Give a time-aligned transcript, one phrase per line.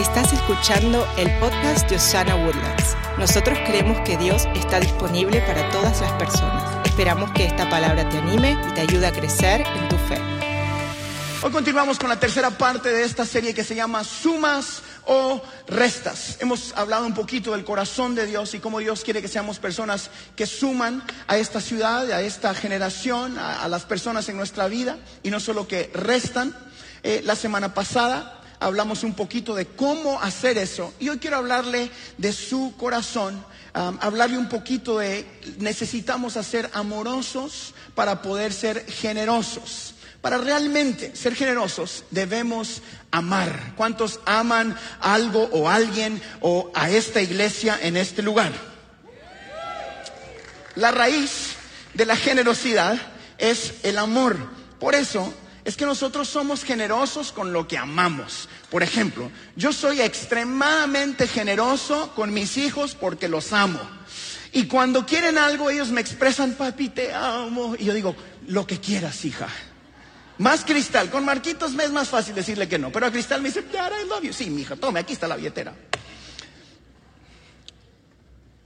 [0.00, 2.96] Estás escuchando el podcast de Osana Woodlands.
[3.18, 6.86] Nosotros creemos que Dios está disponible para todas las personas.
[6.86, 10.18] Esperamos que esta palabra te anime y te ayude a crecer en tu fe.
[11.42, 16.38] Hoy continuamos con la tercera parte de esta serie que se llama Sumas o Restas.
[16.40, 20.08] Hemos hablado un poquito del corazón de Dios y cómo Dios quiere que seamos personas
[20.34, 25.28] que suman a esta ciudad, a esta generación, a, las personas en nuestra vida y
[25.28, 26.56] no solo que restan.
[27.02, 31.90] Eh, la semana pasada hablamos un poquito de cómo hacer eso y hoy quiero hablarle
[32.18, 35.26] de su corazón, hablarle un poquito de
[35.58, 39.94] necesitamos ser amorosos para poder ser generosos.
[40.20, 43.72] Para realmente ser generosos debemos amar.
[43.74, 48.52] ¿Cuántos aman algo o alguien o a esta iglesia en este lugar?
[50.74, 51.54] La raíz
[51.94, 53.00] de la generosidad
[53.38, 54.36] es el amor.
[54.78, 55.32] Por eso
[55.64, 58.48] es que nosotros somos generosos con lo que amamos.
[58.70, 63.80] Por ejemplo, yo soy extremadamente generoso con mis hijos porque los amo.
[64.52, 67.76] Y cuando quieren algo, ellos me expresan, papi, te amo.
[67.78, 69.48] Y yo digo, lo que quieras, hija.
[70.38, 71.10] Más cristal.
[71.10, 72.90] Con Marquitos me es más fácil decirle que no.
[72.90, 74.32] Pero a cristal me dice, Dad, I love you.
[74.32, 75.74] Sí, mi hija, tome, aquí está la billetera.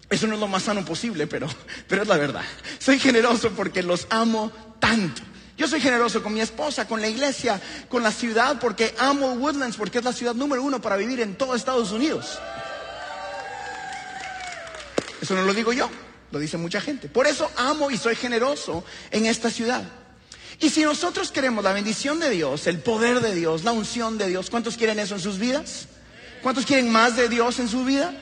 [0.09, 1.49] Eso no es lo más sano posible, pero,
[1.89, 2.45] pero es la verdad.
[2.79, 5.23] Soy generoso porque los amo tanto.
[5.57, 9.77] Yo soy generoso con mi esposa, con la iglesia, con la ciudad, porque amo Woodlands,
[9.77, 12.39] porque es la ciudad número uno para vivir en todo Estados Unidos.
[15.21, 15.89] Eso no lo digo yo,
[16.33, 17.09] lo dice mucha gente.
[17.09, 19.85] Por eso amo y soy generoso en esta ciudad.
[20.61, 24.29] Y si nosotros queremos la bendición de Dios, el poder de Dios, la unción de
[24.29, 25.87] Dios, ¿cuántos quieren eso en sus vidas?
[26.43, 28.13] ¿Cuántos quieren más de Dios en su vida?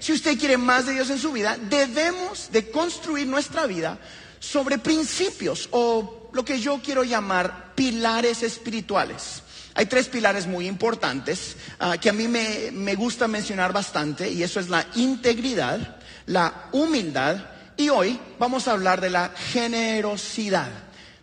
[0.00, 3.98] Si usted quiere más de Dios en su vida, debemos de construir nuestra vida
[4.38, 9.42] sobre principios o lo que yo quiero llamar pilares espirituales.
[9.74, 14.42] Hay tres pilares muy importantes uh, que a mí me, me gusta mencionar bastante y
[14.42, 17.36] eso es la integridad, la humildad
[17.76, 20.68] y hoy vamos a hablar de la generosidad.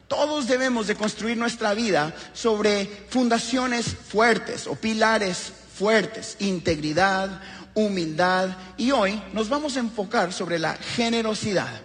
[0.08, 7.42] Todos debemos de construir nuestra vida sobre fundaciones fuertes o pilares fuertes, integridad,
[7.74, 11.82] humildad y hoy nos vamos a enfocar sobre la generosidad.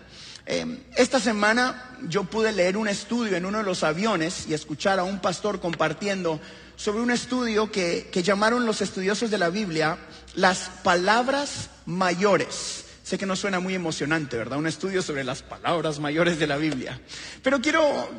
[0.52, 0.66] Eh,
[0.96, 5.04] esta semana yo pude leer un estudio en uno de los aviones y escuchar a
[5.04, 6.40] un pastor compartiendo
[6.74, 9.96] sobre un estudio que, que llamaron los estudiosos de la Biblia
[10.34, 12.84] las palabras mayores.
[13.04, 14.58] Sé que no suena muy emocionante, ¿verdad?
[14.58, 17.00] Un estudio sobre las palabras mayores de la Biblia.
[17.44, 18.10] Pero quiero,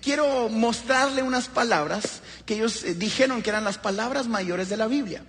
[0.00, 4.86] quiero mostrarle unas palabras que ellos eh, dijeron que eran las palabras mayores de la
[4.86, 5.24] Biblia.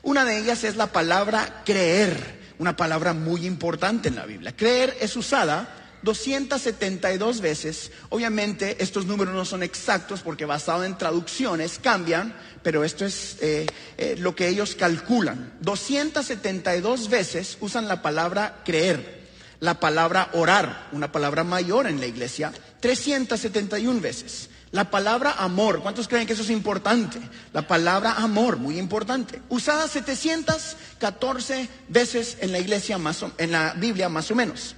[0.00, 4.56] Una de ellas es la palabra creer, una palabra muy importante en la Biblia.
[4.56, 7.90] Creer es usada 272 veces.
[8.08, 13.66] Obviamente estos números no son exactos porque basado en traducciones cambian, pero esto es eh,
[13.96, 15.52] eh, lo que ellos calculan.
[15.60, 19.28] 272 veces usan la palabra creer,
[19.60, 24.50] la palabra orar, una palabra mayor en la iglesia, 371 veces.
[24.70, 27.18] La palabra amor, ¿cuántos creen que eso es importante?
[27.54, 29.40] La palabra amor, muy importante.
[29.48, 34.74] Usada 714 veces en la iglesia, más o, en la Biblia más o menos.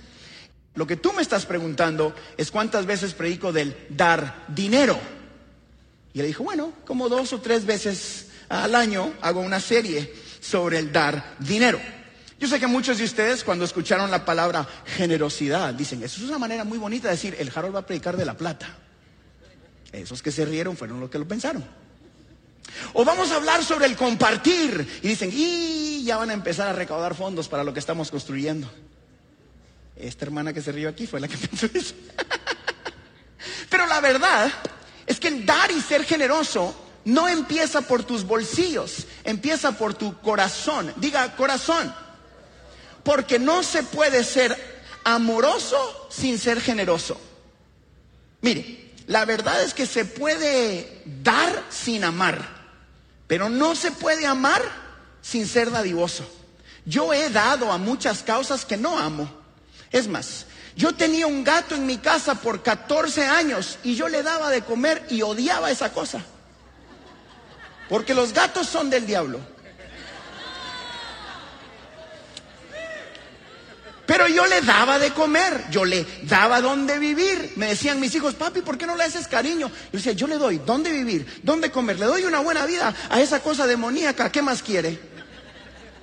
[0.75, 4.99] Lo que tú me estás preguntando es cuántas veces predico del dar dinero.
[6.13, 10.79] Y él dijo, bueno, como dos o tres veces al año hago una serie sobre
[10.79, 11.81] el dar dinero.
[12.39, 14.67] Yo sé que muchos de ustedes cuando escucharon la palabra
[14.97, 18.17] generosidad dicen, eso es una manera muy bonita de decir, el Harold va a predicar
[18.17, 18.67] de la plata.
[19.93, 21.65] Esos que se rieron fueron los que lo pensaron.
[22.95, 26.73] O vamos a hablar sobre el compartir y dicen, y ya van a empezar a
[26.73, 28.71] recaudar fondos para lo que estamos construyendo.
[30.01, 31.95] Esta hermana que se rió aquí fue la que pensó eso.
[33.69, 34.53] Pero la verdad
[35.07, 36.75] es que el dar y ser generoso
[37.05, 40.93] no empieza por tus bolsillos, empieza por tu corazón.
[40.97, 41.95] Diga corazón.
[43.03, 44.57] Porque no se puede ser
[45.05, 47.19] amoroso sin ser generoso.
[48.43, 52.47] Mire, la verdad es que se puede dar sin amar,
[53.27, 54.63] pero no se puede amar
[55.23, 56.29] sin ser dadivoso.
[56.85, 59.40] Yo he dado a muchas causas que no amo.
[59.93, 60.47] Es más,
[60.77, 64.63] yo tenía un gato en mi casa por 14 años y yo le daba de
[64.63, 66.25] comer y odiaba esa cosa.
[67.89, 69.41] Porque los gatos son del diablo.
[74.07, 77.53] Pero yo le daba de comer, yo le daba donde vivir.
[77.55, 79.69] Me decían mis hijos, papi, ¿por qué no le haces cariño?
[79.69, 83.21] Yo decía, yo le doy dónde vivir, dónde comer, le doy una buena vida a
[83.21, 85.10] esa cosa demoníaca, ¿qué más quiere?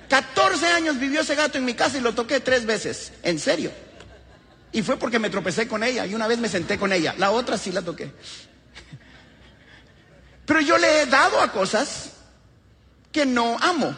[0.08, 3.70] 14 años vivió ese gato en mi casa y lo toqué tres veces, en serio.
[4.72, 7.30] Y fue porque me tropecé con ella y una vez me senté con ella, la
[7.30, 8.12] otra sí la toqué.
[10.46, 12.12] Pero yo le he dado a cosas
[13.12, 13.94] que no amo.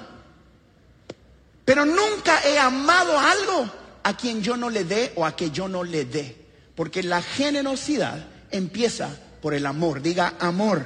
[1.65, 3.71] Pero nunca he amado algo
[4.03, 6.37] a quien yo no le dé o a que yo no le dé.
[6.75, 9.11] Porque la generosidad empieza
[9.41, 10.03] por el amor.
[10.03, 10.85] Diga amor.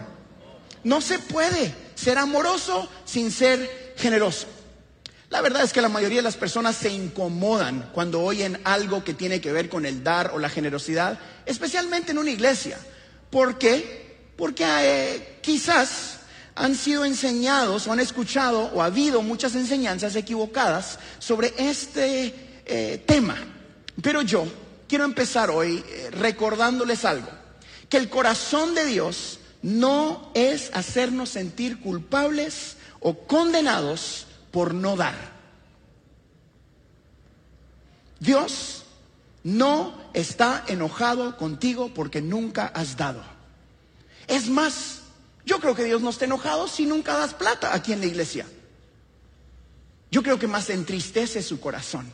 [0.83, 4.47] No se puede ser amoroso sin ser generoso.
[5.35, 9.15] La verdad es que la mayoría de las personas se incomodan cuando oyen algo que
[9.15, 12.79] tiene que ver con el dar o la generosidad, especialmente en una iglesia.
[13.31, 14.31] ¿Por qué?
[14.37, 16.21] Porque eh, quizás
[16.55, 23.03] han sido enseñados o han escuchado o ha habido muchas enseñanzas equivocadas sobre este eh,
[23.05, 23.37] tema.
[24.01, 24.47] Pero yo
[24.87, 27.29] quiero empezar hoy eh, recordándoles algo,
[27.89, 35.17] que el corazón de Dios no es hacernos sentir culpables o condenados por no dar.
[38.21, 38.85] Dios
[39.43, 43.21] no está enojado contigo porque nunca has dado.
[44.29, 45.01] Es más,
[45.45, 48.47] yo creo que Dios no está enojado si nunca das plata aquí en la iglesia.
[50.13, 52.07] Yo creo que más entristece su corazón.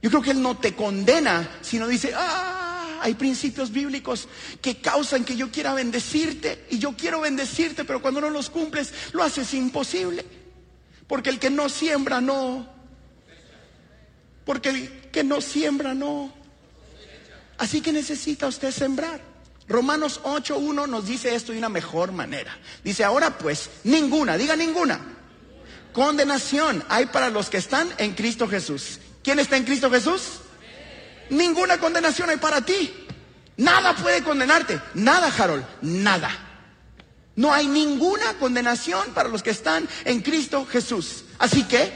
[0.00, 4.28] Yo creo que Él no te condena, sino dice, ah, hay principios bíblicos
[4.62, 8.94] que causan que yo quiera bendecirte y yo quiero bendecirte, pero cuando no los cumples
[9.12, 10.43] lo haces imposible.
[11.06, 12.68] Porque el que no siembra no.
[14.44, 16.32] Porque el que no siembra no.
[17.58, 19.20] Así que necesita usted sembrar.
[19.66, 22.58] Romanos 8.1 nos dice esto de una mejor manera.
[22.82, 25.00] Dice, ahora pues, ninguna, diga ninguna.
[25.92, 28.98] Condenación hay para los que están en Cristo Jesús.
[29.22, 30.40] ¿Quién está en Cristo Jesús?
[31.30, 32.92] Ninguna condenación hay para ti.
[33.56, 34.80] Nada puede condenarte.
[34.94, 35.64] Nada, Harold.
[35.82, 36.43] Nada.
[37.36, 41.24] No hay ninguna condenación para los que están en Cristo Jesús.
[41.38, 41.92] Así que,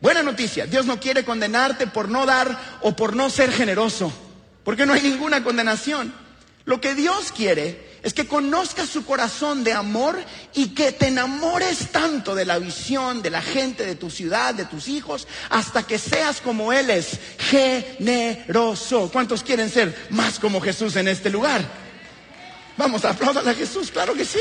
[0.00, 0.66] buena noticia.
[0.66, 4.12] Dios no quiere condenarte por no dar o por no ser generoso.
[4.64, 6.12] Porque no hay ninguna condenación.
[6.64, 10.18] Lo que Dios quiere es que conozcas su corazón de amor
[10.54, 14.64] y que te enamores tanto de la visión de la gente, de tu ciudad, de
[14.64, 19.10] tus hijos, hasta que seas como Él es, generoso.
[19.12, 21.62] ¿Cuántos quieren ser más como Jesús en este lugar?
[22.76, 24.40] Vamos, a aplaudir a Jesús, claro que sí.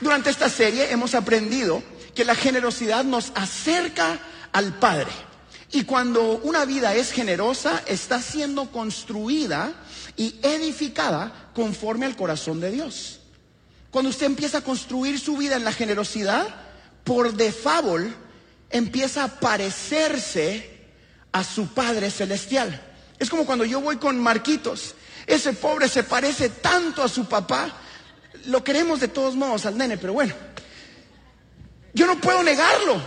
[0.00, 1.82] Durante esta serie hemos aprendido
[2.14, 4.18] que la generosidad nos acerca
[4.52, 5.10] al Padre.
[5.70, 9.72] Y cuando una vida es generosa, está siendo construida
[10.16, 13.20] y edificada conforme al corazón de Dios.
[13.90, 16.46] Cuando usted empieza a construir su vida en la generosidad,
[17.04, 18.14] por default
[18.70, 20.78] empieza a parecerse
[21.32, 22.82] a su Padre Celestial.
[23.18, 24.94] Es como cuando yo voy con Marquitos.
[25.26, 27.76] Ese pobre se parece tanto a su papá.
[28.48, 30.34] Lo queremos de todos modos al nene, pero bueno.
[31.92, 32.98] Yo no puedo negarlo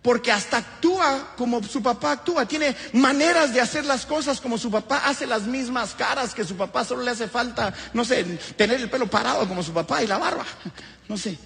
[0.00, 4.70] porque hasta actúa como su papá actúa, tiene maneras de hacer las cosas como su
[4.70, 8.22] papá, hace las mismas caras que su papá, solo le hace falta, no sé,
[8.56, 10.46] tener el pelo parado como su papá y la barba,
[11.08, 11.36] no sé.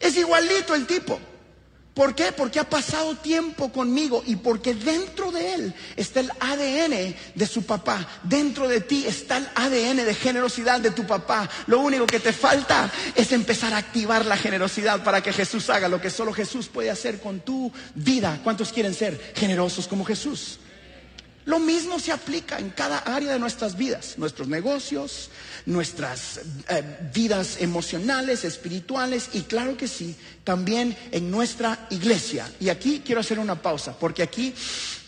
[0.00, 1.18] Es igualito el tipo.
[1.98, 2.30] ¿Por qué?
[2.30, 7.64] Porque ha pasado tiempo conmigo y porque dentro de él está el ADN de su
[7.64, 8.06] papá.
[8.22, 11.50] Dentro de ti está el ADN de generosidad de tu papá.
[11.66, 15.88] Lo único que te falta es empezar a activar la generosidad para que Jesús haga
[15.88, 18.38] lo que solo Jesús puede hacer con tu vida.
[18.44, 20.60] ¿Cuántos quieren ser generosos como Jesús?
[21.48, 25.30] Lo mismo se aplica en cada área de nuestras vidas, nuestros negocios,
[25.64, 30.14] nuestras eh, vidas emocionales, espirituales y claro que sí,
[30.44, 32.52] también en nuestra iglesia.
[32.60, 34.52] Y aquí quiero hacer una pausa, porque aquí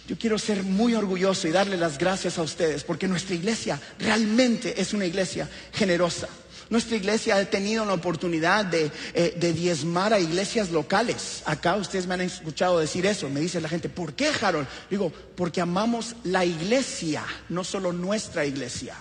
[0.09, 4.81] yo quiero ser muy orgulloso y darle las gracias a ustedes, porque nuestra iglesia realmente
[4.81, 6.27] es una iglesia generosa.
[6.71, 11.43] Nuestra iglesia ha tenido la oportunidad de, eh, de, diezmar a iglesias locales.
[11.45, 13.29] Acá ustedes me han escuchado decir eso.
[13.29, 14.69] Me dice la gente, ¿por qué, Harold?
[14.89, 18.95] Digo, porque amamos la iglesia, no solo nuestra iglesia.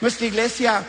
[0.00, 0.84] Nuestra iglesia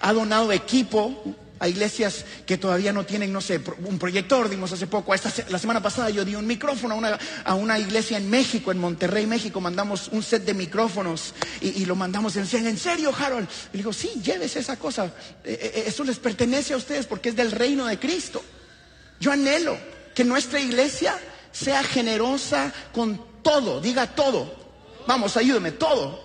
[0.00, 1.22] ha donado equipo
[1.62, 5.14] a iglesias que todavía no tienen, no sé, un proyector, dimos hace poco.
[5.14, 8.72] Esta, la semana pasada yo di un micrófono a una, a una, iglesia en México,
[8.72, 12.34] en Monterrey, México, mandamos un set de micrófonos y, lo mandamos.
[12.34, 13.48] Decían, ¿en serio, Harold?
[13.72, 15.04] Y digo, sí, llévese esa cosa.
[15.04, 15.10] Eh,
[15.44, 18.42] eh, eh, eso les pertenece a ustedes porque es del reino de Cristo.
[19.20, 19.78] Yo anhelo
[20.16, 21.16] que nuestra iglesia
[21.52, 24.52] sea generosa con todo, diga todo.
[25.06, 26.24] Vamos, ayúdeme, todo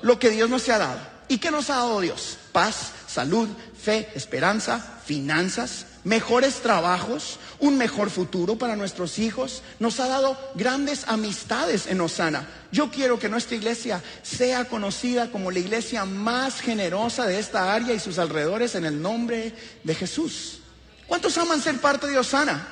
[0.00, 1.12] lo que Dios nos ha dado.
[1.28, 2.38] ¿Y qué nos ha dado Dios?
[2.52, 9.62] Paz, salud, fe, esperanza, finanzas, mejores trabajos, un mejor futuro para nuestros hijos.
[9.78, 12.48] Nos ha dado grandes amistades en Osana.
[12.70, 17.94] Yo quiero que nuestra iglesia sea conocida como la iglesia más generosa de esta área
[17.94, 19.54] y sus alrededores en el nombre
[19.84, 20.60] de Jesús.
[21.06, 22.66] ¿Cuántos aman ser parte de Osana?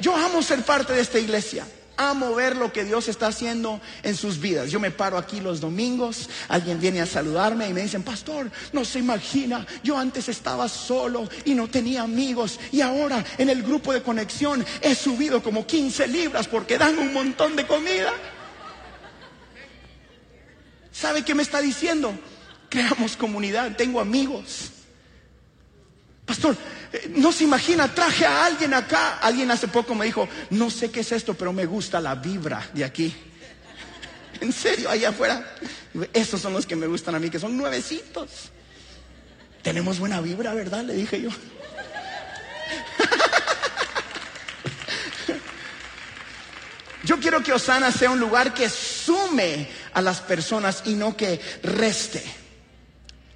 [0.00, 1.66] Yo amo ser parte de esta iglesia.
[2.00, 4.70] Amo ver lo que Dios está haciendo en sus vidas.
[4.70, 8.84] Yo me paro aquí los domingos, alguien viene a saludarme y me dicen, pastor, no
[8.84, 13.92] se imagina, yo antes estaba solo y no tenía amigos y ahora en el grupo
[13.92, 18.12] de conexión he subido como 15 libras porque dan un montón de comida.
[20.92, 22.16] ¿Sabe qué me está diciendo?
[22.68, 24.70] Creamos comunidad, tengo amigos.
[26.24, 26.56] Pastor,
[27.10, 29.18] no se imagina, traje a alguien acá.
[29.18, 32.68] Alguien hace poco me dijo, no sé qué es esto, pero me gusta la vibra
[32.72, 33.14] de aquí.
[34.40, 35.56] En serio, allá afuera.
[36.12, 38.50] Estos son los que me gustan a mí, que son nuevecitos.
[39.62, 40.84] Tenemos buena vibra, ¿verdad?
[40.84, 41.30] Le dije yo.
[47.02, 51.40] Yo quiero que Osana sea un lugar que sume a las personas y no que
[51.64, 52.22] reste.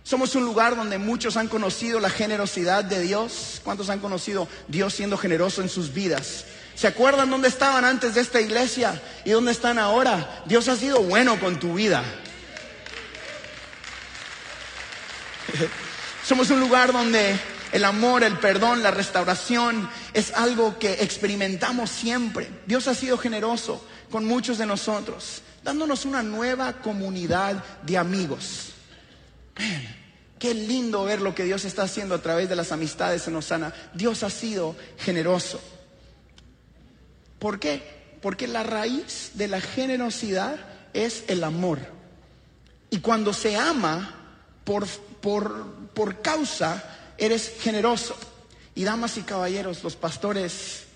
[0.05, 3.61] Somos un lugar donde muchos han conocido la generosidad de Dios.
[3.63, 6.45] ¿Cuántos han conocido Dios siendo generoso en sus vidas?
[6.75, 10.43] ¿Se acuerdan dónde estaban antes de esta iglesia y dónde están ahora?
[10.47, 12.03] Dios ha sido bueno con tu vida.
[16.25, 17.39] Somos un lugar donde
[17.73, 22.51] el amor, el perdón, la restauración es algo que experimentamos siempre.
[22.67, 28.72] Dios ha sido generoso con muchos de nosotros, dándonos una nueva comunidad de amigos.
[30.39, 33.73] Qué lindo ver lo que Dios está haciendo a través de las amistades en Osana.
[33.95, 35.61] Dios ha sido generoso.
[37.39, 38.17] ¿Por qué?
[38.21, 40.57] Porque la raíz de la generosidad
[40.95, 41.79] es el amor.
[42.91, 44.17] Y cuando se ama
[44.65, 44.87] por,
[45.21, 46.83] por, por causa,
[47.19, 48.17] eres generoso.
[48.75, 50.87] Y damas y caballeros, los pastores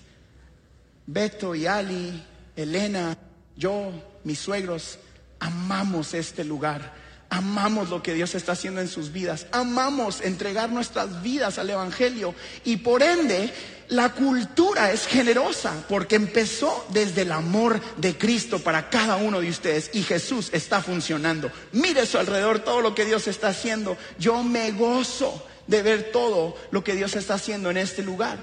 [1.05, 2.21] Beto y Ali,
[2.53, 3.17] Elena,
[3.55, 3.93] yo,
[4.25, 4.99] mis suegros,
[5.39, 9.47] amamos este lugar Amamos lo que Dios está haciendo en sus vidas.
[9.51, 12.33] Amamos entregar nuestras vidas al Evangelio.
[12.63, 13.51] Y por ende,
[13.89, 19.49] la cultura es generosa porque empezó desde el amor de Cristo para cada uno de
[19.49, 19.89] ustedes.
[19.93, 21.51] Y Jesús está funcionando.
[21.73, 23.97] Mire a su alrededor todo lo que Dios está haciendo.
[24.17, 28.37] Yo me gozo de ver todo lo que Dios está haciendo en este lugar.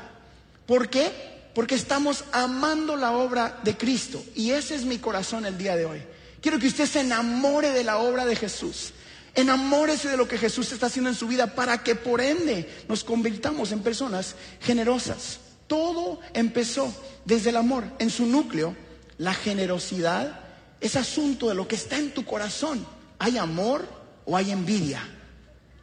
[0.66, 1.10] ¿Por qué?
[1.54, 4.22] Porque estamos amando la obra de Cristo.
[4.34, 6.02] Y ese es mi corazón el día de hoy.
[6.44, 8.92] Quiero que usted se enamore de la obra de Jesús.
[9.34, 13.02] Enamórese de lo que Jesús está haciendo en su vida para que por ende nos
[13.02, 15.38] convirtamos en personas generosas.
[15.66, 17.84] Todo empezó desde el amor.
[17.98, 18.76] En su núcleo,
[19.16, 20.38] la generosidad
[20.82, 22.86] es asunto de lo que está en tu corazón.
[23.18, 23.88] ¿Hay amor
[24.26, 25.00] o hay envidia?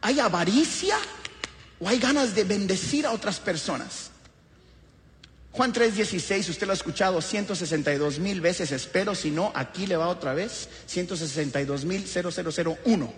[0.00, 0.96] ¿Hay avaricia
[1.80, 4.11] o hay ganas de bendecir a otras personas?
[5.52, 10.08] Juan 3:16, usted lo ha escuchado 162 mil veces, espero, si no, aquí le va
[10.08, 13.12] otra vez, 162 mil 0001.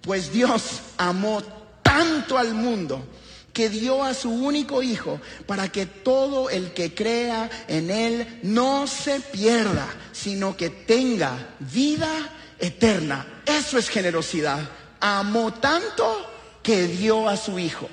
[0.00, 1.42] Pues Dios amó
[1.82, 3.06] tanto al mundo
[3.52, 8.86] que dio a su único Hijo para que todo el que crea en Él no
[8.88, 12.10] se pierda, sino que tenga vida
[12.58, 13.42] eterna.
[13.46, 14.58] Eso es generosidad.
[15.00, 16.30] Amó tanto
[16.62, 17.88] que dio a su Hijo.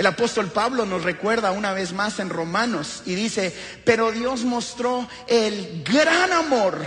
[0.00, 3.54] El apóstol Pablo nos recuerda una vez más en Romanos y dice,
[3.84, 6.80] pero Dios mostró el gran amor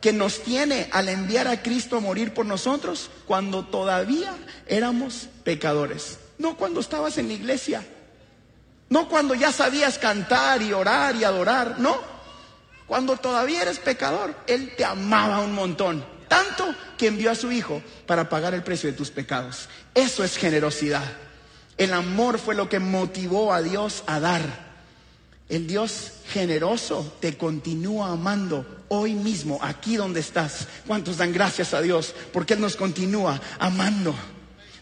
[0.00, 4.36] que nos tiene al enviar a Cristo a morir por nosotros cuando todavía
[4.68, 6.20] éramos pecadores.
[6.38, 7.84] No cuando estabas en la iglesia,
[8.88, 11.98] no cuando ya sabías cantar y orar y adorar, no.
[12.86, 17.82] Cuando todavía eres pecador, Él te amaba un montón, tanto que envió a su Hijo
[18.06, 19.68] para pagar el precio de tus pecados.
[19.92, 21.29] Eso es generosidad.
[21.80, 24.42] El amor fue lo que motivó a Dios a dar.
[25.48, 30.68] El Dios generoso te continúa amando hoy mismo, aquí donde estás.
[30.86, 32.14] ¿Cuántos dan gracias a Dios?
[32.34, 34.14] Porque Él nos continúa amando.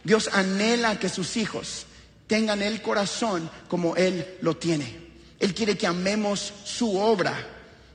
[0.02, 1.86] Dios anhela que sus hijos
[2.26, 4.92] tengan el corazón como Él lo tiene.
[5.38, 7.32] Él quiere que amemos su obra,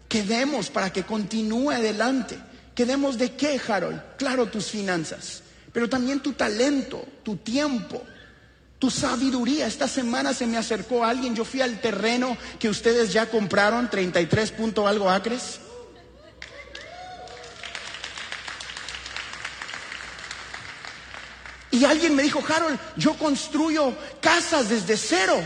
[0.07, 2.39] que demos para que continúe adelante.
[2.73, 4.01] Que demos de qué, Harold?
[4.17, 5.43] Claro, tus finanzas,
[5.73, 8.01] pero también tu talento, tu tiempo,
[8.83, 9.65] tu sabiduría.
[9.65, 14.51] Esta semana se me acercó alguien, yo fui al terreno que ustedes ya compraron, 33
[14.51, 15.61] punto algo acres.
[21.71, 25.41] Y alguien me dijo, Harold, yo construyo casas desde cero.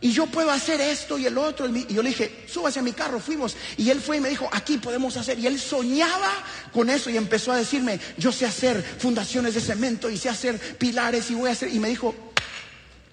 [0.00, 1.68] Y yo puedo hacer esto y el otro.
[1.68, 3.54] Y yo le dije, súbase a mi carro, fuimos.
[3.76, 5.38] Y él fue y me dijo, aquí podemos hacer.
[5.38, 6.30] Y él soñaba
[6.72, 10.58] con eso y empezó a decirme, yo sé hacer fundaciones de cemento y sé hacer
[10.78, 11.74] pilares y voy a hacer.
[11.74, 12.14] Y me dijo,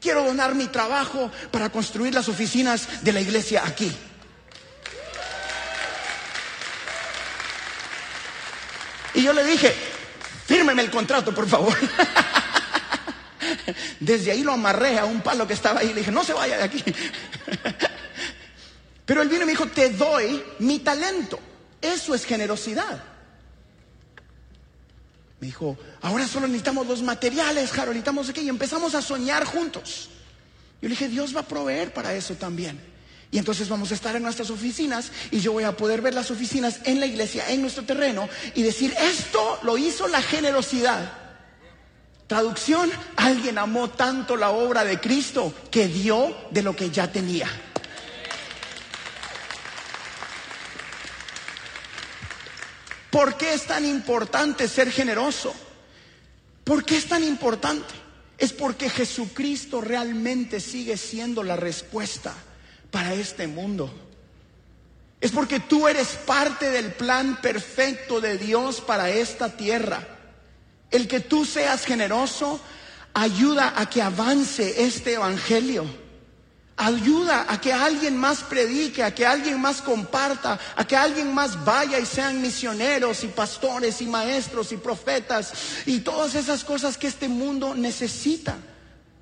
[0.05, 3.91] Quiero donar mi trabajo para construir las oficinas de la iglesia aquí.
[9.15, 9.74] Y yo le dije,
[10.45, 11.75] fírmeme el contrato, por favor.
[14.00, 16.33] Desde ahí lo amarré a un palo que estaba ahí y le dije, no se
[16.33, 16.83] vaya de aquí.
[19.07, 21.39] Pero él vino y me dijo, te doy mi talento.
[21.81, 23.14] Eso es generosidad.
[25.39, 28.42] Me dijo, ahora solo necesitamos los materiales, Harold, necesitamos aquí.
[28.42, 30.10] Y empezamos a soñar juntos.
[30.82, 32.80] Yo le dije, Dios va a proveer para eso también.
[33.32, 36.32] Y entonces vamos a estar en nuestras oficinas y yo voy a poder ver las
[36.32, 41.12] oficinas en la iglesia, en nuestro terreno y decir, esto lo hizo la generosidad.
[42.27, 47.48] Traducción, alguien amó tanto la obra de Cristo que dio de lo que ya tenía.
[53.15, 55.55] ¿Por qué es tan importante ser generoso?
[56.65, 57.93] ¿Por qué es tan importante?
[58.38, 62.34] Es porque Jesucristo realmente sigue siendo la respuesta
[62.91, 63.89] para este mundo.
[65.22, 70.05] Es porque tú eres parte del plan perfecto de Dios para esta tierra.
[70.91, 72.60] El que tú seas generoso
[73.13, 75.86] ayuda a que avance este evangelio.
[76.77, 81.63] Ayuda a que alguien más predique, a que alguien más comparta, a que alguien más
[81.63, 85.53] vaya y sean misioneros y pastores y maestros y profetas
[85.86, 88.58] y todas esas cosas que este mundo necesita.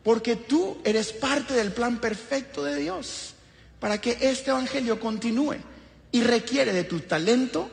[0.04, 3.36] Porque tú eres parte del plan perfecto de Dios
[3.80, 5.58] para que este evangelio continúe
[6.12, 7.70] y requiere de tu talento,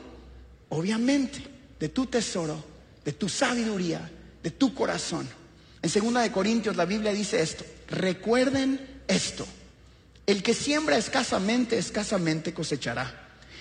[0.69, 1.43] obviamente,
[1.79, 2.63] de tu tesoro,
[3.03, 4.11] de tu sabiduría,
[4.43, 5.27] de tu corazón.
[5.81, 9.47] En segunda de Corintios la Biblia dice esto: recuerden esto.
[10.31, 13.11] El que siembra escasamente, escasamente cosechará.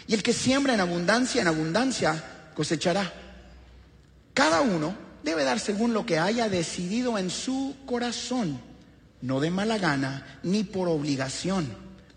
[0.07, 2.23] Y el que siembra en abundancia, en abundancia
[2.55, 3.12] cosechará.
[4.35, 8.61] Cada uno debe dar según lo que haya decidido en su corazón,
[9.21, 11.67] no de mala gana ni por obligación.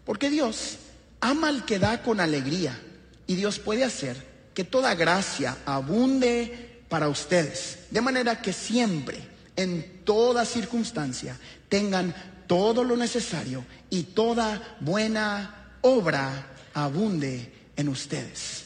[0.05, 0.77] Porque Dios
[1.19, 2.79] ama al que da con alegría
[3.25, 9.17] y Dios puede hacer que toda gracia abunde para ustedes, de manera que siempre,
[9.55, 12.13] en toda circunstancia, tengan
[12.53, 18.65] todo lo necesario y toda buena obra abunde en ustedes.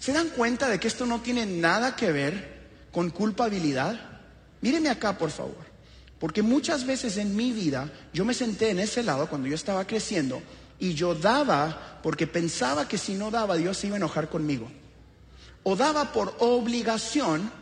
[0.00, 3.94] ¿Se dan cuenta de que esto no tiene nada que ver con culpabilidad?
[4.60, 5.64] Mírenme acá, por favor.
[6.18, 9.86] Porque muchas veces en mi vida yo me senté en ese lado cuando yo estaba
[9.86, 10.42] creciendo
[10.80, 14.68] y yo daba porque pensaba que si no daba Dios se iba a enojar conmigo.
[15.62, 17.52] O daba por obligación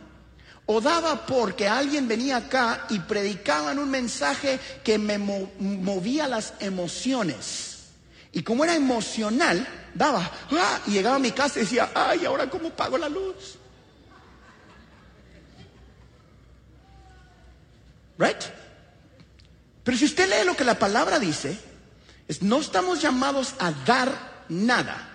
[0.73, 7.89] o daba porque alguien venía acá y predicaban un mensaje que me movía las emociones.
[8.31, 10.79] Y como era emocional, daba, ¡ah!
[10.87, 13.57] y llegaba a mi casa y decía, ay, ahora cómo pago la luz.
[18.17, 18.41] Right?
[19.83, 21.59] Pero si usted lee lo que la palabra dice,
[22.29, 25.09] es no estamos llamados a dar nada,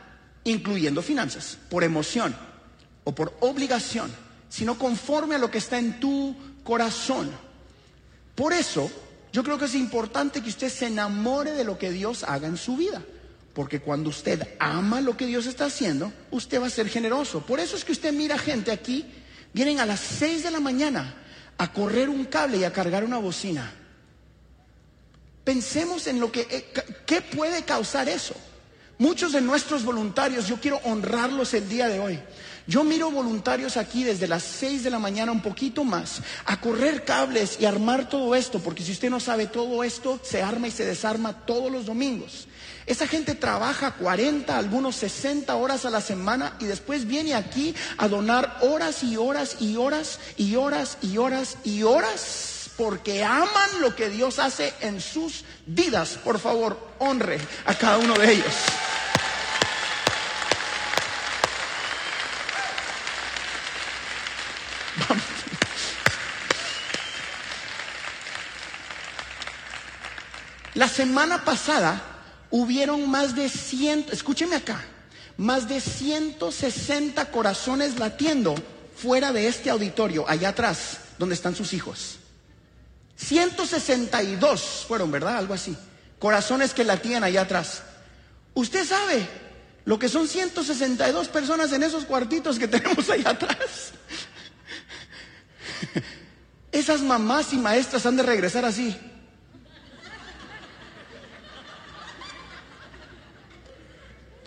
[0.45, 2.37] incluyendo finanzas, por emoción
[3.05, 7.30] o por obligación sino conforme a lo que está en tu corazón.
[8.35, 8.90] Por eso,
[9.32, 12.56] yo creo que es importante que usted se enamore de lo que Dios haga en
[12.56, 13.02] su vida.
[13.54, 17.40] Porque cuando usted ama lo que Dios está haciendo, usted va a ser generoso.
[17.40, 19.06] Por eso es que usted mira gente aquí,
[19.54, 21.14] vienen a las 6 de la mañana
[21.56, 23.72] a correr un cable y a cargar una bocina.
[25.42, 26.72] Pensemos en lo que, eh,
[27.06, 28.35] ¿qué puede causar eso?
[28.98, 32.20] Muchos de nuestros voluntarios, yo quiero honrarlos el día de hoy.
[32.66, 37.05] Yo miro voluntarios aquí desde las 6 de la mañana, un poquito más, a correr
[37.05, 40.72] cables y armar todo esto, porque si usted no sabe todo esto, se arma y
[40.72, 42.48] se desarma todos los domingos.
[42.85, 48.09] Esa gente trabaja 40, algunos 60 horas a la semana y después viene aquí a
[48.09, 53.96] donar horas y horas y horas y horas y horas y horas porque aman lo
[53.96, 56.18] que Dios hace en sus vidas.
[56.22, 58.55] Por favor, honre a cada uno de ellos.
[70.77, 72.03] La semana pasada
[72.51, 74.85] hubieron más de 100, escúcheme acá,
[75.39, 78.55] más de 160 corazones latiendo
[78.95, 82.19] fuera de este auditorio, allá atrás, donde están sus hijos.
[83.17, 85.39] 162 fueron, ¿verdad?
[85.39, 85.75] Algo así.
[86.19, 87.83] Corazones que latían allá atrás.
[88.53, 89.27] Usted sabe
[89.87, 93.93] lo que son 162 personas en esos cuartitos que tenemos allá atrás.
[96.71, 98.95] Esas mamás y maestras han de regresar así.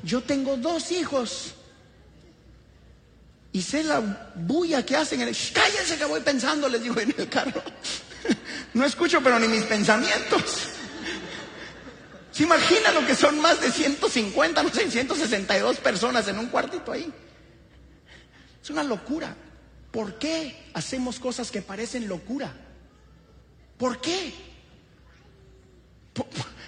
[0.03, 1.53] Yo tengo dos hijos.
[3.51, 5.21] Y sé la bulla que hacen.
[5.21, 7.62] En el, Cállense que voy pensando, les digo en el carro.
[8.71, 10.43] No escucho, pero ni mis pensamientos.
[12.31, 16.91] ¿Se imagina lo que son más de 150, no sé, 162 personas en un cuartito
[16.91, 17.12] ahí?
[18.62, 19.35] Es una locura.
[19.91, 22.53] ¿Por qué hacemos cosas que parecen locura?
[23.77, 24.35] ¿Por qué?
[26.13, 26.59] ¿Por qué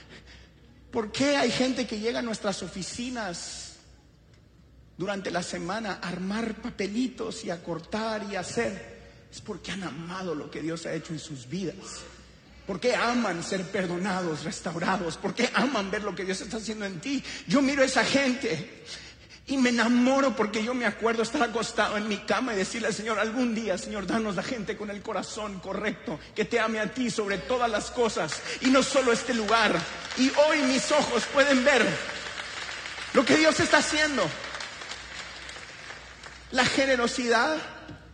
[1.38, 3.76] hay gente que llega a nuestras oficinas
[4.98, 9.00] durante la semana a armar papelitos y a cortar y a hacer,
[9.32, 12.02] es porque han amado lo que Dios ha hecho en sus vidas.
[12.68, 15.18] Porque aman ser perdonados, restaurados.
[15.18, 17.24] Porque aman ver lo que Dios está haciendo en ti.
[17.48, 18.84] Yo miro a esa gente
[19.52, 22.94] y me enamoro porque yo me acuerdo estar acostado en mi cama y decirle al
[22.94, 26.94] Señor, algún día, Señor, danos la gente con el corazón correcto, que te ame a
[26.94, 29.78] ti sobre todas las cosas y no solo este lugar.
[30.18, 31.86] Y hoy mis ojos pueden ver
[33.14, 34.24] lo que Dios está haciendo.
[36.52, 37.58] La generosidad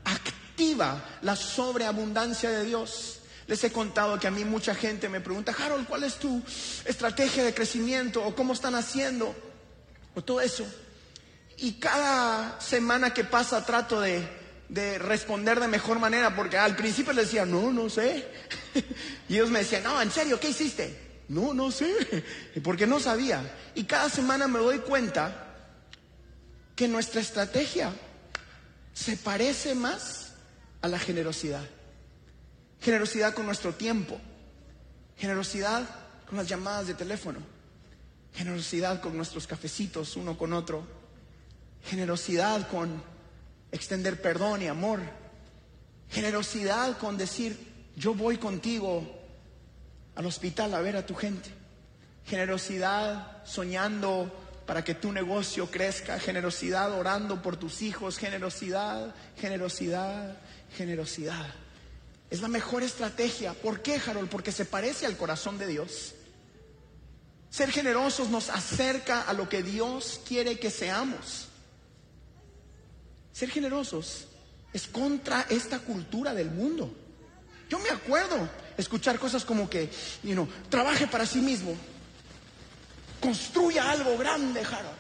[0.06, 3.20] activa la sobreabundancia de Dios.
[3.46, 6.42] Les he contado que a mí mucha gente me pregunta, Harold, ¿cuál es tu
[6.84, 8.26] estrategia de crecimiento?
[8.26, 9.36] ¿O cómo están haciendo?
[10.16, 10.66] O todo eso.
[11.58, 14.28] Y cada semana que pasa trato de,
[14.70, 18.28] de responder de mejor manera, porque al principio les decía, no, no sé.
[19.30, 21.24] Y ellos me decían, no, en serio, ¿qué hiciste?
[21.30, 22.24] No, no sé,
[22.64, 23.42] porque no sabía.
[23.76, 25.56] Y cada semana me doy cuenta
[26.76, 27.92] que nuestra estrategia
[28.94, 30.34] se parece más
[30.82, 31.66] a la generosidad.
[32.82, 34.20] Generosidad con nuestro tiempo.
[35.18, 35.84] Generosidad
[36.28, 37.40] con las llamadas de teléfono.
[38.34, 40.97] Generosidad con nuestros cafecitos uno con otro.
[41.90, 43.02] Generosidad con
[43.72, 45.00] extender perdón y amor.
[46.10, 47.58] Generosidad con decir,
[47.96, 49.04] yo voy contigo
[50.16, 51.50] al hospital a ver a tu gente.
[52.26, 54.32] Generosidad soñando
[54.66, 60.38] para que tu negocio crezca, generosidad orando por tus hijos, generosidad, generosidad,
[60.76, 61.54] generosidad.
[62.30, 63.54] Es la mejor estrategia.
[63.54, 64.30] ¿Por qué, Harold?
[64.30, 66.14] Porque se parece al corazón de Dios.
[67.50, 71.48] Ser generosos nos acerca a lo que Dios quiere que seamos.
[73.38, 74.26] Ser generosos
[74.74, 76.92] es contra esta cultura del mundo.
[77.70, 79.92] Yo me acuerdo escuchar cosas como que,
[80.24, 81.76] you know, trabaje para sí mismo.
[83.22, 84.98] Construya algo grande, Harold.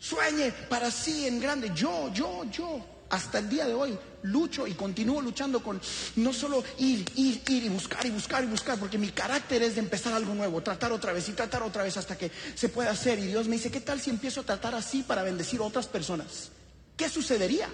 [0.00, 1.70] Sueñe para sí en grande.
[1.76, 2.84] Yo, yo, yo.
[3.10, 5.80] Hasta el día de hoy lucho y continúo luchando con
[6.16, 9.76] no solo ir, ir, ir y buscar y buscar y buscar, porque mi carácter es
[9.76, 12.90] de empezar algo nuevo, tratar otra vez y tratar otra vez hasta que se pueda
[12.90, 13.20] hacer.
[13.20, 15.86] Y Dios me dice, ¿qué tal si empiezo a tratar así para bendecir a otras
[15.86, 16.50] personas?
[16.96, 17.68] ¿Qué sucedería?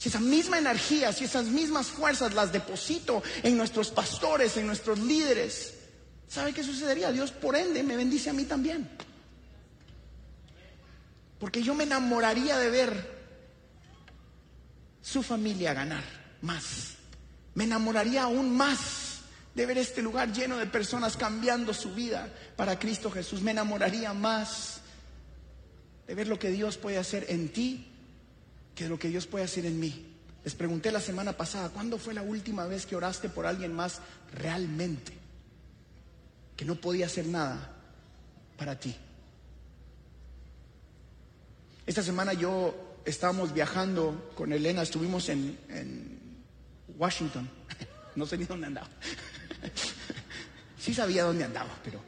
[0.00, 4.98] Si esa misma energía, si esas mismas fuerzas las deposito en nuestros pastores, en nuestros
[4.98, 5.74] líderes,
[6.26, 7.12] ¿sabe qué sucedería?
[7.12, 8.88] Dios por ende me bendice a mí también.
[11.38, 13.20] Porque yo me enamoraría de ver
[15.02, 16.04] su familia ganar
[16.40, 16.94] más.
[17.54, 19.18] Me enamoraría aún más
[19.54, 23.42] de ver este lugar lleno de personas cambiando su vida para Cristo Jesús.
[23.42, 24.80] Me enamoraría más
[26.06, 27.89] de ver lo que Dios puede hacer en ti
[28.74, 30.06] que lo que Dios puede hacer en mí.
[30.44, 34.00] Les pregunté la semana pasada, ¿cuándo fue la última vez que oraste por alguien más
[34.32, 35.12] realmente?
[36.56, 37.76] Que no podía hacer nada
[38.56, 38.94] para ti.
[41.86, 46.18] Esta semana yo estábamos viajando con Elena, estuvimos en, en
[46.96, 47.48] Washington.
[48.16, 48.88] No sé ni dónde andaba.
[50.80, 52.00] Sí sabía dónde andaba, pero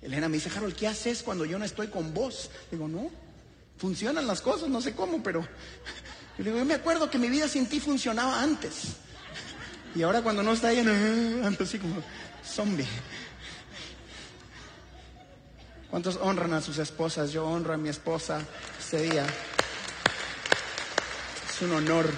[0.00, 2.50] Elena me dice, Harold, ¿qué haces cuando yo no estoy con vos?
[2.70, 3.10] Digo, no,
[3.82, 5.44] funcionan las cosas, no sé cómo, pero
[6.38, 8.94] yo me acuerdo que mi vida sin ti funcionaba antes.
[9.96, 10.78] Y ahora cuando no está ahí,
[11.44, 11.96] ando así como
[12.46, 12.86] zombie.
[15.90, 17.32] ¿Cuántos honran a sus esposas?
[17.32, 18.46] Yo honro a mi esposa
[18.78, 19.26] este día.
[21.50, 22.08] Es un honor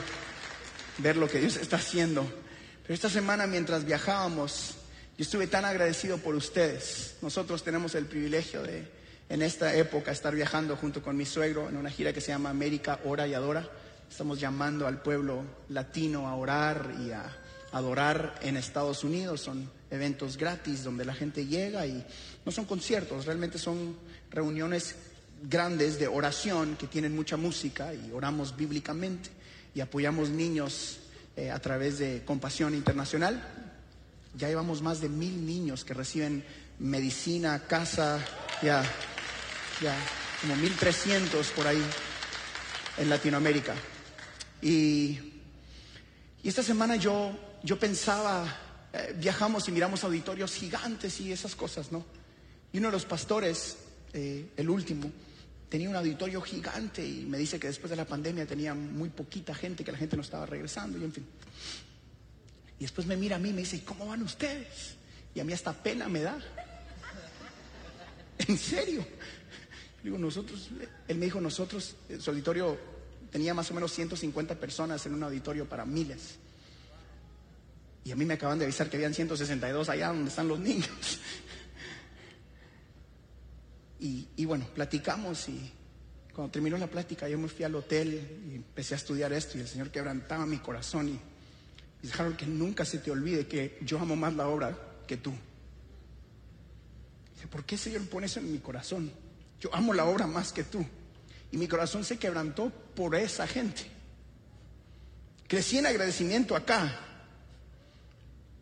[0.99, 2.31] ver lo que Dios está haciendo.
[2.83, 4.75] Pero esta semana mientras viajábamos,
[5.17, 7.17] yo estuve tan agradecido por ustedes.
[7.23, 8.87] Nosotros tenemos el privilegio de,
[9.29, 12.51] en esta época, estar viajando junto con mi suegro en una gira que se llama
[12.51, 13.69] América Ora y Adora.
[14.11, 17.25] Estamos llamando al pueblo latino a orar y a
[17.73, 19.41] adorar en Estados Unidos.
[19.41, 22.05] Son eventos gratis donde la gente llega y
[22.45, 23.97] no son conciertos, realmente son
[24.31, 24.95] reuniones
[25.43, 29.31] grandes de oración que tienen mucha música y oramos bíblicamente
[29.75, 30.99] y apoyamos niños
[31.37, 33.43] eh, a través de Compasión Internacional.
[34.37, 36.45] Ya llevamos más de mil niños que reciben
[36.79, 38.25] medicina, casa,
[38.63, 38.85] ya,
[39.81, 39.97] ya,
[40.41, 41.83] como mil trescientos por ahí
[42.99, 43.75] en Latinoamérica.
[44.63, 45.19] Y,
[46.43, 47.33] y esta semana yo,
[47.63, 48.47] yo pensaba,
[48.93, 52.05] eh, viajamos y miramos auditorios gigantes y esas cosas, ¿no?
[52.73, 53.77] Y uno de los pastores,
[54.13, 55.11] eh, el último,
[55.69, 59.55] tenía un auditorio gigante y me dice que después de la pandemia tenía muy poquita
[59.55, 61.27] gente, que la gente no estaba regresando y en fin.
[62.79, 64.97] Y después me mira a mí y me dice, ¿y cómo van ustedes?
[65.35, 66.39] Y a mí hasta pena me da.
[68.39, 69.07] ¿En serio?
[70.05, 70.69] Digo, nosotros,
[71.09, 72.79] él me dijo, nosotros, su auditorio
[73.33, 76.37] tenía más o menos 150 personas en un auditorio para miles.
[78.05, 80.89] Y a mí me acaban de avisar que habían 162 allá donde están los niños.
[84.01, 85.73] Y, y bueno, platicamos y
[86.35, 89.63] cuando terminó la plática, yo me fui al hotel y empecé a estudiar esto y
[89.63, 91.19] el Señor quebrantaba mi corazón y,
[92.07, 95.33] y Harold, que nunca se te olvide que yo amo más la obra que tú.
[97.35, 99.11] Dice, ¿por qué Señor pone eso en mi corazón?
[99.65, 100.85] Yo amo la obra más que tú.
[101.51, 103.87] Y mi corazón se quebrantó por esa gente.
[105.49, 107.01] Crecí en agradecimiento acá.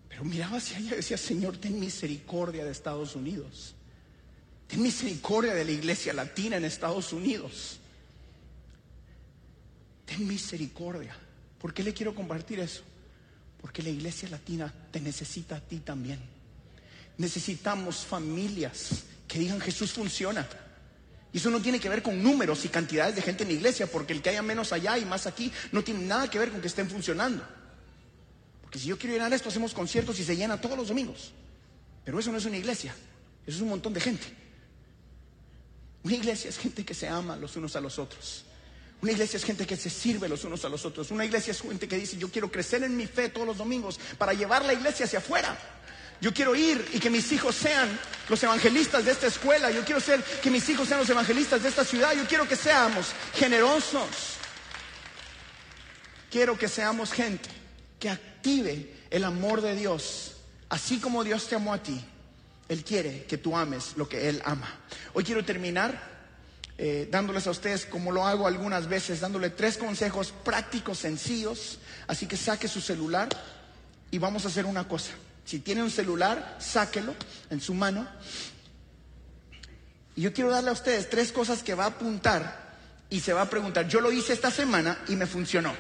[0.08, 3.74] Pero miraba hacia allá y decía, Señor, ten misericordia de Estados Unidos.
[4.68, 7.80] Ten misericordia de la iglesia latina en Estados Unidos.
[10.06, 11.16] Ten misericordia.
[11.58, 12.84] ¿Por qué le quiero compartir eso?
[13.60, 16.20] Porque la iglesia latina te necesita a ti también.
[17.18, 20.48] Necesitamos familias que digan Jesús funciona.
[21.33, 23.87] Y eso no tiene que ver con números y cantidades de gente en la iglesia,
[23.87, 26.61] porque el que haya menos allá y más aquí no tiene nada que ver con
[26.61, 27.42] que estén funcionando.
[28.61, 31.33] Porque si yo quiero llenar esto, hacemos conciertos y se llena todos los domingos.
[32.05, 32.95] Pero eso no es una iglesia,
[33.47, 34.27] eso es un montón de gente.
[36.03, 38.45] Una iglesia es gente que se ama los unos a los otros.
[39.01, 41.11] Una iglesia es gente que se sirve los unos a los otros.
[41.11, 43.99] Una iglesia es gente que dice, yo quiero crecer en mi fe todos los domingos
[44.18, 45.57] para llevar la iglesia hacia afuera.
[46.22, 49.72] Yo quiero ir y que mis hijos sean los evangelistas de esta escuela.
[49.72, 52.12] Yo quiero ser que mis hijos sean los evangelistas de esta ciudad.
[52.12, 54.06] Yo quiero que seamos generosos.
[56.30, 57.50] Quiero que seamos gente
[57.98, 60.37] que active el amor de Dios.
[60.68, 62.00] Así como Dios te amó a ti,
[62.68, 64.72] Él quiere que tú ames lo que Él ama.
[65.14, 66.00] Hoy quiero terminar
[66.78, 71.80] eh, dándoles a ustedes, como lo hago algunas veces, dándole tres consejos prácticos, sencillos.
[72.06, 73.28] Así que saque su celular
[74.12, 75.11] y vamos a hacer una cosa.
[75.44, 77.14] Si tiene un celular, sáquelo
[77.50, 78.07] en su mano.
[80.14, 82.76] Y yo quiero darle a ustedes tres cosas que va a apuntar
[83.11, 83.88] y se va a preguntar.
[83.88, 85.74] Yo lo hice esta semana y me funcionó.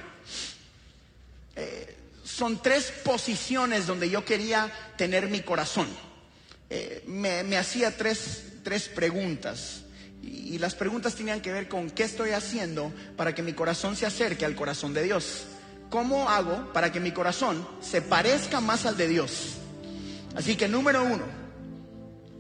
[1.56, 5.88] Eh, son tres posiciones donde yo quería tener mi corazón.
[6.70, 9.82] Eh, me, hacía tres, tres preguntas.
[10.22, 13.96] Y, y las preguntas tenían que ver con qué estoy haciendo para que mi corazón
[13.96, 15.44] se acerque al corazón de Dios.
[15.92, 19.56] ¿Cómo hago para que mi corazón se parezca más al de Dios?
[20.34, 21.24] Así que número uno,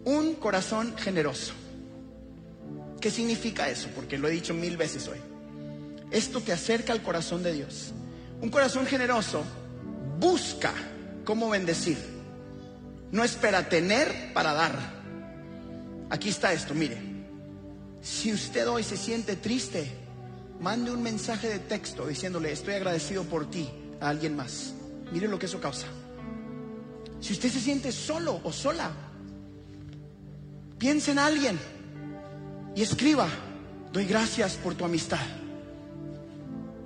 [0.06, 1.52] un corazón generoso.
[2.98, 3.90] ¿Qué significa eso?
[3.94, 5.18] Porque lo he dicho mil veces hoy.
[6.10, 7.92] Esto te acerca al corazón de Dios.
[8.40, 9.44] Un corazón generoso
[10.18, 10.72] busca
[11.26, 11.98] cómo bendecir.
[13.10, 14.78] No espera tener para dar.
[16.08, 16.96] Aquí está esto, mire.
[18.00, 20.01] Si usted hoy se siente triste,
[20.62, 23.68] mande un mensaje de texto diciéndole, estoy agradecido por ti
[24.00, 24.72] a alguien más.
[25.12, 25.88] Mire lo que eso causa.
[27.20, 28.90] Si usted se siente solo o sola,
[30.78, 31.58] piense en alguien
[32.76, 33.28] y escriba,
[33.92, 35.26] doy gracias por tu amistad.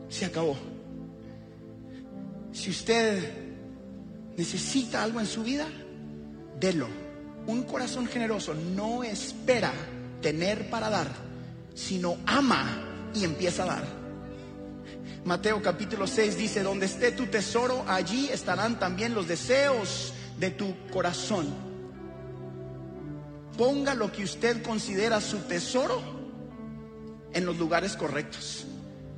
[0.09, 0.57] Se acabó.
[2.53, 3.31] Si usted
[4.39, 5.67] necesita algo en su vida,
[6.59, 6.89] délo.
[7.47, 9.73] Un corazón generoso no espera
[10.23, 11.09] tener para dar,
[11.75, 12.86] sino ama
[13.17, 13.85] y empieza a dar.
[15.25, 20.75] Mateo capítulo 6 dice, donde esté tu tesoro, allí estarán también los deseos de tu
[20.93, 21.47] corazón.
[23.57, 26.01] Ponga lo que usted considera su tesoro
[27.33, 28.67] en los lugares correctos,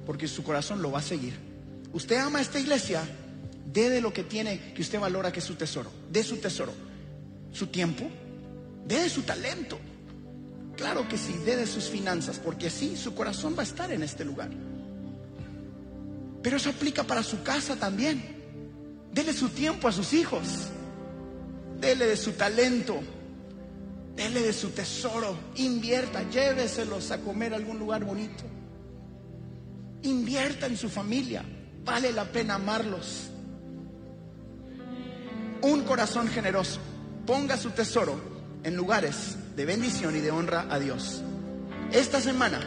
[0.06, 1.34] porque su corazón lo va a seguir.
[1.92, 3.02] Usted ama esta iglesia,
[3.66, 6.72] dé de lo que tiene que usted valora que es su tesoro, de su tesoro,
[7.52, 8.04] su tiempo,
[8.86, 9.78] dé de su talento.
[10.78, 14.04] Claro que sí, dé de sus finanzas, porque así su corazón va a estar en
[14.04, 14.48] este lugar.
[16.40, 18.22] Pero eso aplica para su casa también.
[19.12, 20.68] Dele su tiempo a sus hijos.
[21.80, 23.00] Dele de su talento.
[24.14, 25.36] Dele de su tesoro.
[25.56, 28.44] Invierta, lléveselos a comer a algún lugar bonito.
[30.04, 31.44] Invierta en su familia.
[31.84, 33.30] Vale la pena amarlos.
[35.60, 36.78] Un corazón generoso.
[37.26, 38.20] Ponga su tesoro
[38.62, 41.20] en lugares de bendición y de honra a Dios.
[41.90, 42.60] Esta semana,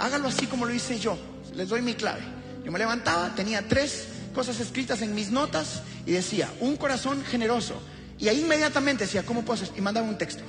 [0.00, 1.16] hágalo así como lo hice yo.
[1.54, 2.22] Les doy mi clave.
[2.64, 7.80] Yo me levantaba, tenía tres cosas escritas en mis notas y decía, un corazón generoso.
[8.18, 9.78] Y ahí inmediatamente decía, ¿cómo puedo hacer?
[9.78, 10.42] Y mandaba un texto.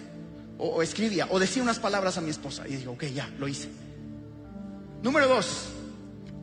[0.57, 2.67] O, o, escribía, o decía unas palabras a mi esposa.
[2.67, 3.69] Y digo, ok, ya, lo hice.
[5.03, 5.67] Número dos,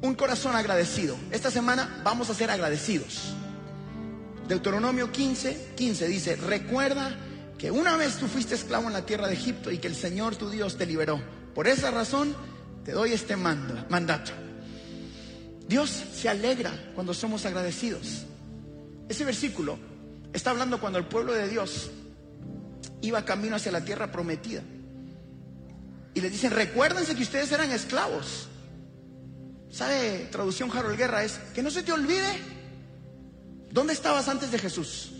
[0.00, 1.16] un corazón agradecido.
[1.32, 3.34] Esta semana vamos a ser agradecidos.
[4.46, 7.16] Deuteronomio 15, 15 dice, recuerda
[7.58, 10.36] que una vez tú fuiste esclavo en la tierra de Egipto y que el Señor
[10.36, 11.20] tu Dios te liberó.
[11.54, 12.34] Por esa razón
[12.84, 14.30] te doy este mando, mandato.
[15.66, 18.24] Dios se alegra cuando somos agradecidos.
[19.08, 19.76] Ese versículo
[20.32, 21.90] está hablando cuando el pueblo de Dios
[23.02, 24.62] iba camino hacia la tierra prometida.
[26.14, 28.48] Y le dicen, recuérdense que ustedes eran esclavos.
[29.70, 30.28] ¿Sabe?
[30.30, 32.38] Traducción Harold Guerra es, que no se te olvide
[33.70, 35.17] dónde estabas antes de Jesús.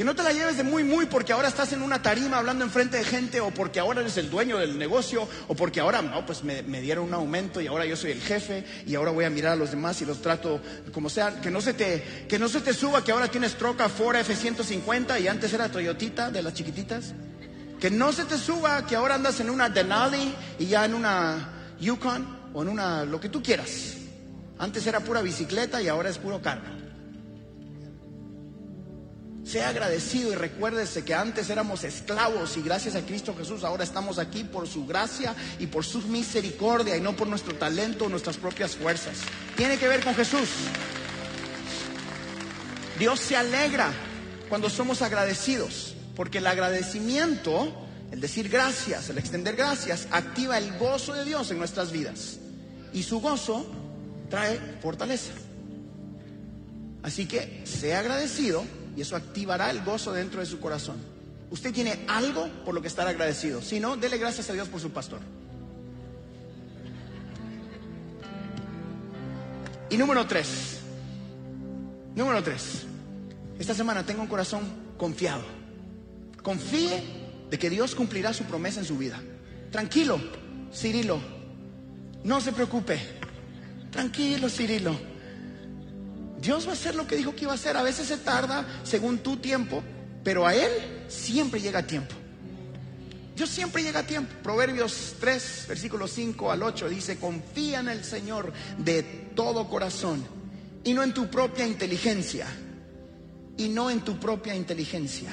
[0.00, 2.64] Que no te la lleves de muy, muy porque ahora estás en una tarima hablando
[2.64, 6.24] enfrente de gente o porque ahora eres el dueño del negocio o porque ahora, no,
[6.24, 9.28] pues me, dieron un aumento y ahora yo soy el jefe y ahora voy a
[9.28, 10.58] mirar a los demás y los trato
[10.94, 11.42] como sea.
[11.42, 15.20] Que no se te, que no se te suba que ahora tienes troca Ford F-150
[15.20, 17.12] y antes era Toyotita de las chiquititas.
[17.78, 21.74] Que no se te suba que ahora andas en una Denali y ya en una
[21.78, 23.96] Yukon o en una, lo que tú quieras.
[24.58, 26.79] Antes era pura bicicleta y ahora es puro carro.
[29.50, 34.20] Sea agradecido y recuérdese que antes éramos esclavos y gracias a Cristo Jesús ahora estamos
[34.20, 38.36] aquí por su gracia y por su misericordia y no por nuestro talento o nuestras
[38.36, 39.16] propias fuerzas.
[39.56, 40.48] Tiene que ver con Jesús.
[42.96, 43.90] Dios se alegra
[44.48, 47.74] cuando somos agradecidos, porque el agradecimiento,
[48.12, 52.36] el decir gracias, el extender gracias, activa el gozo de Dios en nuestras vidas.
[52.92, 53.66] Y su gozo
[54.28, 55.32] trae fortaleza.
[57.02, 58.64] Así que sea agradecido
[58.96, 60.96] y eso activará el gozo dentro de su corazón.
[61.50, 63.60] Usted tiene algo por lo que estar agradecido.
[63.60, 65.20] Si no, dele gracias a Dios por su pastor.
[69.90, 70.78] Y número tres.
[72.14, 72.84] Número tres.
[73.58, 74.62] Esta semana tengo un corazón
[74.96, 75.42] confiado.
[76.42, 77.02] Confíe
[77.50, 79.20] de que Dios cumplirá su promesa en su vida.
[79.72, 80.20] Tranquilo,
[80.72, 81.20] Cirilo.
[82.22, 83.00] No se preocupe.
[83.90, 85.09] Tranquilo, Cirilo.
[86.40, 87.76] Dios va a hacer lo que dijo que iba a hacer.
[87.76, 89.82] A veces se tarda según tu tiempo,
[90.24, 90.70] pero a Él
[91.08, 92.14] siempre llega a tiempo.
[93.36, 94.34] Dios siempre llega a tiempo.
[94.42, 99.02] Proverbios 3, versículos 5 al 8 dice, confía en el Señor de
[99.34, 100.24] todo corazón
[100.84, 102.46] y no en tu propia inteligencia.
[103.56, 105.30] Y no en tu propia inteligencia.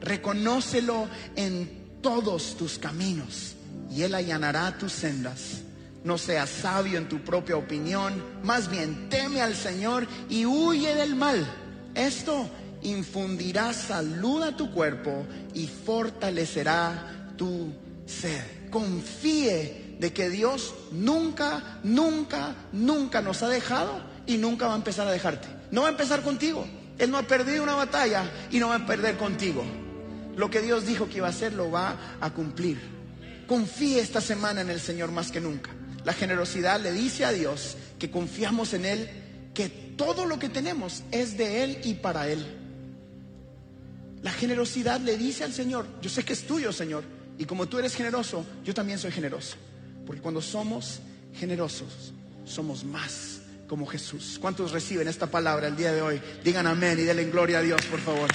[0.00, 3.54] Reconócelo en todos tus caminos
[3.90, 5.62] y Él allanará tus sendas.
[6.02, 11.14] No seas sabio en tu propia opinión, más bien teme al Señor y huye del
[11.14, 11.46] mal.
[11.94, 12.48] Esto
[12.82, 17.72] infundirá salud a tu cuerpo y fortalecerá tu
[18.06, 18.68] ser.
[18.70, 25.06] Confíe de que Dios nunca, nunca, nunca nos ha dejado y nunca va a empezar
[25.06, 25.48] a dejarte.
[25.70, 26.66] No va a empezar contigo.
[26.98, 29.64] Él no ha perdido una batalla y no va a perder contigo.
[30.36, 32.78] Lo que Dios dijo que iba a hacer lo va a cumplir.
[33.46, 35.70] Confíe esta semana en el Señor más que nunca.
[36.04, 39.08] La generosidad le dice a Dios que confiamos en Él,
[39.54, 42.44] que todo lo que tenemos es de Él y para Él.
[44.22, 47.04] La generosidad le dice al Señor, yo sé que es tuyo, Señor,
[47.38, 49.56] y como tú eres generoso, yo también soy generoso.
[50.06, 51.00] Porque cuando somos
[51.34, 52.12] generosos,
[52.44, 54.38] somos más como Jesús.
[54.40, 56.20] ¿Cuántos reciben esta palabra el día de hoy?
[56.44, 58.28] Digan amén y denle gloria a Dios, por favor.